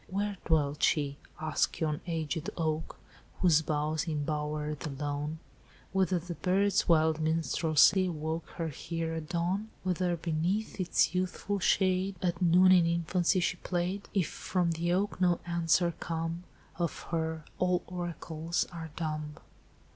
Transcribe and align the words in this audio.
"'Where 0.07 0.35
dwelt 0.45 0.81
she? 0.81 1.19
ask 1.39 1.79
yon 1.79 2.01
aged 2.07 2.49
oak 2.57 2.95
Whose 3.39 3.61
boughs 3.61 4.05
embower 4.07 4.73
the 4.73 4.89
lawn, 4.89 5.37
Whether 5.91 6.17
the 6.17 6.33
bird's 6.33 6.87
wild 6.89 7.19
minstrelsy 7.19 8.07
Awoke 8.07 8.49
her 8.55 8.69
here 8.69 9.13
at 9.13 9.29
dawn? 9.29 9.69
Whether 9.83 10.17
beneath 10.17 10.79
its 10.79 11.13
youthful 11.13 11.59
shade 11.59 12.15
At 12.19 12.41
noon, 12.41 12.71
in 12.71 12.87
infancy, 12.87 13.41
she 13.41 13.57
played? 13.57 14.09
If 14.11 14.27
from 14.27 14.71
the 14.71 14.91
oak 14.91 15.21
no 15.21 15.39
answer 15.45 15.93
come 15.99 16.45
Of 16.77 17.01
her, 17.11 17.45
all 17.59 17.83
oracles 17.85 18.65
are 18.73 18.89
dumb! 18.95 19.35